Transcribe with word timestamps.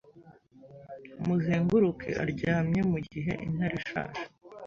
Muzenguruke 1.25 2.09
aryamyeMugihe 2.23 3.31
intare 3.45 3.73
ishaje 3.81 4.23